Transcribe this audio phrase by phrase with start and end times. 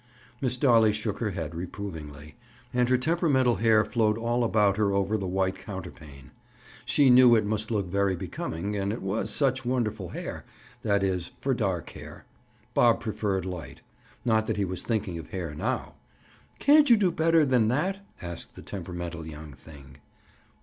[0.41, 2.33] Miss Dolly shook her head reprovingly,
[2.73, 6.31] and her temperamental hair flowed all about her over the white counterpane.
[6.85, 11.91] She knew it must look very becoming, it was such wonderful hair—that is, for dark
[11.91, 12.25] hair.
[12.73, 13.81] Bob preferred light.
[14.25, 15.93] Not that he was thinking of hair, now!
[16.57, 19.97] "Can't you do better than that?" asked the temperamental young thing.